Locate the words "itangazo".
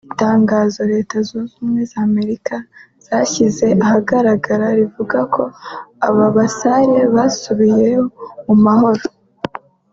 0.13-0.79